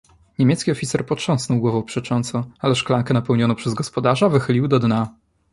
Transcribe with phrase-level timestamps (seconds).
[0.39, 5.09] "Niemiecki oficer potrząsnął głową przecząco ale szklankę napełnioną przez gospodarza wychylił do dna."